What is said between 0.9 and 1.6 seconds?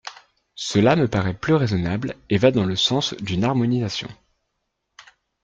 me paraît plus